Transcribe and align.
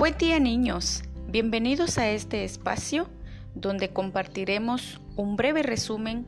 Buen 0.00 0.16
día 0.16 0.40
niños, 0.40 1.02
bienvenidos 1.28 1.98
a 1.98 2.08
este 2.08 2.42
espacio 2.42 3.06
donde 3.54 3.90
compartiremos 3.90 4.98
un 5.14 5.36
breve 5.36 5.62
resumen 5.62 6.26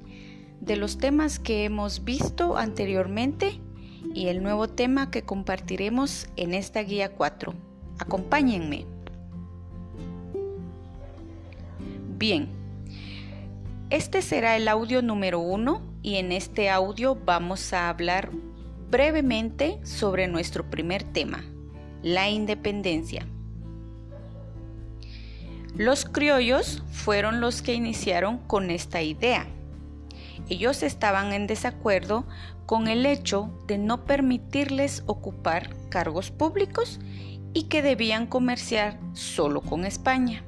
de 0.61 0.77
los 0.77 0.99
temas 0.99 1.39
que 1.39 1.65
hemos 1.65 2.05
visto 2.05 2.59
anteriormente 2.59 3.63
y 4.13 4.27
el 4.27 4.43
nuevo 4.43 4.69
tema 4.69 5.11
que 5.11 5.23
compartiremos 5.23 6.29
en 6.37 6.53
esta 6.53 6.83
guía 6.83 7.15
4. 7.15 7.55
Acompáñenme. 7.99 8.85
Bien, 12.19 12.51
este 13.89 14.21
será 14.21 14.55
el 14.59 14.69
audio 14.69 15.01
número 15.01 15.41
1 15.41 15.81
y 16.03 16.17
en 16.17 16.33
este 16.33 16.69
audio 16.69 17.17
vamos 17.25 17.73
a 17.73 17.89
hablar 17.89 18.33
brevemente 18.91 19.81
sobre 19.83 20.29
nuestro 20.29 20.69
primer 20.69 21.05
tema, 21.05 21.43
la 22.03 22.29
independencia. 22.29 23.27
Los 25.77 26.05
criollos 26.05 26.83
fueron 26.91 27.41
los 27.41 27.63
que 27.63 27.73
iniciaron 27.73 28.39
con 28.39 28.71
esta 28.71 29.01
idea. 29.01 29.47
Ellos 30.51 30.83
estaban 30.83 31.33
en 31.33 31.47
desacuerdo 31.47 32.27
con 32.67 32.89
el 32.89 33.07
hecho 33.07 33.51
de 33.67 33.79
no 33.79 34.05
permitirles 34.05 35.03
ocupar 35.07 35.71
cargos 35.89 36.31
públicos 36.31 37.01
y 37.55 37.65
que 37.65 37.81
debían 37.81 38.27
comerciar 38.27 38.99
solo 39.15 39.63
con 39.63 39.87
España. 39.87 40.45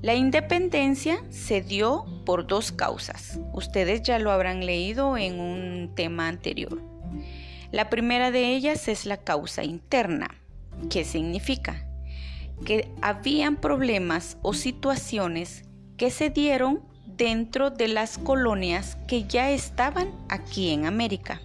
La 0.00 0.14
independencia 0.14 1.22
se 1.30 1.60
dio 1.60 2.04
por 2.24 2.46
dos 2.46 2.70
causas. 2.70 3.40
Ustedes 3.52 4.02
ya 4.02 4.18
lo 4.18 4.30
habrán 4.30 4.64
leído 4.64 5.16
en 5.16 5.40
un 5.40 5.92
tema 5.94 6.28
anterior. 6.28 6.80
La 7.72 7.90
primera 7.90 8.30
de 8.30 8.54
ellas 8.54 8.86
es 8.86 9.06
la 9.06 9.16
causa 9.16 9.64
interna. 9.64 10.28
¿Qué 10.90 11.04
significa? 11.04 11.91
Que 12.64 12.88
habían 13.00 13.56
problemas 13.56 14.38
o 14.42 14.54
situaciones 14.54 15.64
que 15.96 16.10
se 16.10 16.30
dieron 16.30 16.80
dentro 17.06 17.70
de 17.70 17.88
las 17.88 18.18
colonias 18.18 18.96
que 19.06 19.24
ya 19.24 19.50
estaban 19.50 20.10
aquí 20.28 20.70
en 20.70 20.86
América. 20.86 21.40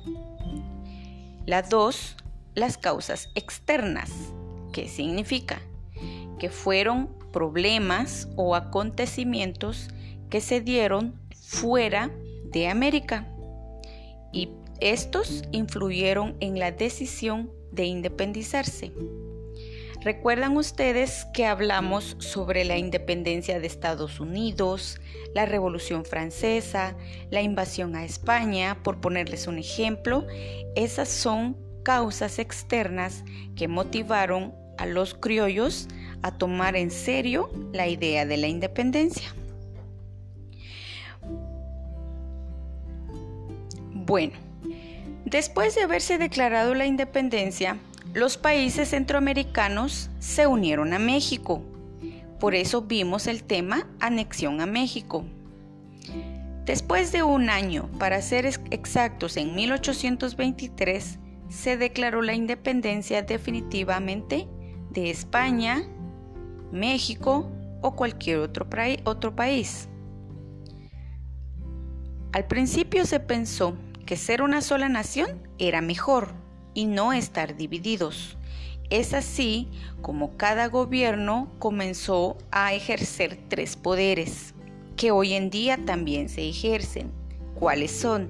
La 1.45 1.61
dos, 1.61 2.16
las 2.55 2.78
causas 2.78 3.30
externas. 3.35 4.11
¿Qué 4.73 4.88
significa? 4.88 5.61
Que 6.39 6.50
fueron 6.50 7.09
problemas 7.31 8.28
o 8.35 8.55
acontecimientos 8.55 9.89
que 10.30 10.41
se 10.41 10.61
dieron 10.61 11.19
fuera 11.35 12.11
de 12.52 12.67
América 12.67 13.28
y 14.31 14.50
estos 14.80 15.44
influyeron 15.52 16.35
en 16.39 16.59
la 16.59 16.72
decisión 16.72 17.52
de 17.72 17.85
independizarse. 17.85 18.91
¿Recuerdan 20.02 20.56
ustedes 20.58 21.26
que 21.34 21.45
hablamos 21.45 22.16
sobre 22.20 22.64
la 22.66 22.78
independencia 22.78 23.59
de 23.59 23.67
Estados 23.67 24.20
Unidos, 24.20 25.02
la 25.34 25.45
Revolución 25.45 26.06
Francesa, 26.06 26.95
la 27.31 27.42
invasión 27.42 27.95
a 27.95 28.06
España, 28.06 28.78
por 28.84 29.02
ponerles 29.02 29.48
un 29.48 29.58
ejemplo? 29.58 30.25
Esas 30.75 31.09
son 31.09 31.58
causas 31.84 32.38
externas 32.38 33.23
que 33.56 33.68
motivaron 33.68 34.53
a 34.78 34.86
los 34.86 35.16
criollos 35.16 35.88
a 36.22 36.38
tomar 36.38 36.75
en 36.75 36.92
serio 36.92 37.50
la 37.73 37.88
idea 37.88 38.25
de 38.25 38.38
la 38.38 38.48
independencia. 38.48 39.34
Bueno, 43.94 44.34
Después 45.30 45.75
de 45.75 45.81
haberse 45.81 46.18
declarado 46.18 46.73
la 46.73 46.86
independencia, 46.86 47.75
los 48.18 48.36
países 48.36 48.90
centroamericanos 48.90 50.10
se 50.18 50.47
unieron 50.47 50.91
a 50.94 50.97
México. 50.97 51.62
Por 52.40 52.56
eso 52.56 52.81
vimos 52.81 53.28
el 53.28 53.44
tema 53.44 53.88
anexión 54.00 54.59
a 54.59 54.66
México. 54.66 55.24
Después 56.66 57.12
de 57.12 57.22
un 57.22 57.52
año, 57.52 57.91
para 58.00 58.19
ser 58.24 58.47
exactos, 58.72 59.38
en 59.38 59.53
1823, 59.53 61.19
se 61.50 61.78
declaró 61.78 62.24
la 62.24 62.34
independencia 62.34 63.22
definitivamente 63.22 64.47
de 64.90 65.12
España, 65.12 65.84
México 66.72 67.52
o 67.84 67.96
cualquier 67.96 68.40
otro, 68.40 68.68
otro 69.03 69.36
país. 69.36 69.90
Al 72.34 72.47
principio 72.47 73.06
se 73.06 73.20
pensó 73.20 73.78
que 74.08 74.18
ser 74.18 74.41
una 74.41 74.62
sola 74.62 74.90
nación 74.90 75.47
era 75.59 75.81
mejor 75.81 76.47
y 76.78 76.86
no 76.86 77.12
estar 77.12 77.58
divididos. 77.58 78.38
Es 78.92 79.16
así 79.16 79.68
como 80.04 80.38
cada 80.38 80.68
gobierno 80.68 81.52
comenzó 81.58 82.38
a 82.52 82.72
ejercer 82.76 83.40
tres 83.48 83.76
poderes, 83.76 84.54
que 84.96 85.10
hoy 85.10 85.34
en 85.34 85.50
día 85.50 85.80
también 85.88 86.30
se 86.30 86.48
ejercen. 86.48 87.12
¿Cuáles 87.56 87.90
son? 87.90 88.30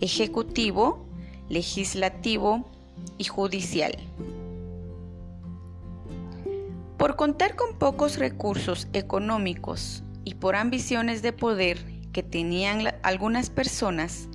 Ejecutivo, 0.00 1.06
legislativo 1.48 2.68
y 3.16 3.24
judicial. 3.26 3.96
Por 6.96 7.14
contar 7.14 7.54
con 7.54 7.78
pocos 7.78 8.18
recursos 8.18 8.88
económicos 8.92 10.02
y 10.24 10.34
por 10.34 10.56
ambiciones 10.56 11.22
de 11.22 11.32
poder 11.32 11.78
que 12.12 12.24
tenían 12.24 12.92
algunas 13.04 13.50
personas, 13.50 14.28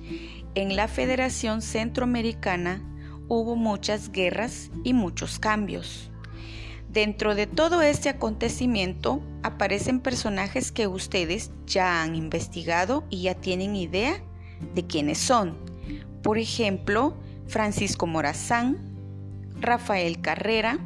en 0.54 0.76
la 0.76 0.88
Federación 0.88 1.60
Centroamericana 1.60 2.80
hubo 3.28 3.56
muchas 3.56 4.12
guerras 4.12 4.70
y 4.82 4.92
muchos 4.92 5.38
cambios. 5.38 6.10
Dentro 6.88 7.34
de 7.34 7.46
todo 7.46 7.82
este 7.82 8.08
acontecimiento 8.08 9.20
aparecen 9.42 10.00
personajes 10.00 10.70
que 10.70 10.86
ustedes 10.86 11.50
ya 11.66 12.02
han 12.02 12.14
investigado 12.14 13.04
y 13.10 13.22
ya 13.22 13.34
tienen 13.34 13.74
idea 13.74 14.22
de 14.74 14.86
quiénes 14.86 15.18
son. 15.18 15.56
Por 16.22 16.38
ejemplo, 16.38 17.16
Francisco 17.48 18.06
Morazán, 18.06 18.78
Rafael 19.60 20.20
Carrera 20.20 20.78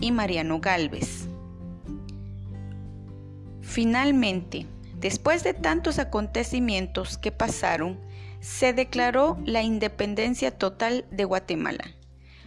y 0.00 0.10
Mariano 0.10 0.60
Galvez. 0.60 1.26
Finalmente, 3.60 4.66
después 4.98 5.44
de 5.44 5.54
tantos 5.54 5.98
acontecimientos 5.98 7.18
que 7.18 7.30
pasaron, 7.30 7.98
se 8.42 8.72
declaró 8.72 9.38
la 9.46 9.62
independencia 9.62 10.50
total 10.50 11.04
de 11.12 11.24
Guatemala. 11.24 11.84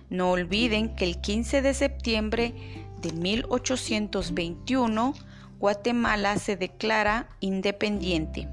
No 0.10 0.32
olviden 0.32 0.94
que 0.96 1.06
el 1.06 1.22
15 1.22 1.62
de 1.62 1.74
septiembre 1.74 2.54
de 3.02 3.14
1821 3.14 5.14
Guatemala 5.58 6.38
se 6.38 6.58
declara 6.58 7.30
independiente. 7.40 8.50